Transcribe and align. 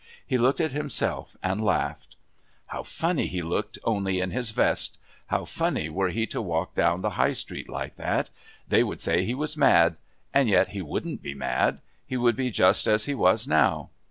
He 0.25 0.39
looked 0.39 0.59
at 0.59 0.71
himself 0.71 1.37
and 1.43 1.63
laughed. 1.63 2.15
How 2.65 2.81
funny 2.81 3.27
he 3.27 3.43
looked 3.43 3.77
only 3.83 4.19
in 4.19 4.31
his 4.31 4.49
vest 4.49 4.97
how 5.27 5.45
funny 5.45 5.89
were 5.91 6.09
he 6.09 6.25
to 6.25 6.41
walk 6.41 6.73
down 6.73 7.01
the 7.01 7.11
High 7.21 7.33
Street 7.33 7.69
like 7.69 7.97
that! 7.97 8.31
They 8.67 8.83
would 8.83 8.99
say 9.01 9.23
he 9.23 9.35
was 9.35 9.55
mad. 9.55 9.97
And 10.33 10.49
yet 10.49 10.69
he 10.69 10.81
wouldn't 10.81 11.21
be 11.21 11.35
mad. 11.35 11.81
He 12.03 12.17
would 12.17 12.35
be 12.35 12.49
just 12.49 12.87
as 12.87 13.05
he 13.05 13.13
was 13.13 13.47
now. 13.47 13.91